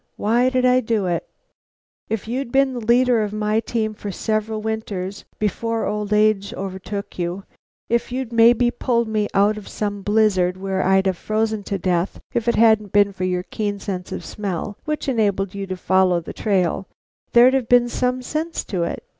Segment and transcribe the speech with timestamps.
[0.15, 1.27] Why did I do it?
[2.09, 7.19] If you'd been the leader of my team for several winters before old age overtook
[7.19, 7.43] you;
[7.87, 12.19] if you'd maybe pulled me out of some blizzard where I'd have frozen to death
[12.33, 16.19] if it hadn't been for your keen sense of smell, which enabled you to follow
[16.19, 16.87] the trail,
[17.33, 19.03] there'd have been some sense to it.